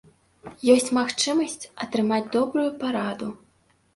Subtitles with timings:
[0.75, 3.29] Ёсць магчымасць атрымаць добрую параду.